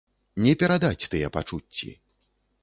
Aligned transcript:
Не 0.45 0.53
перадаць 0.63 1.07
тыя 1.15 1.27
пачуцці. 1.37 1.93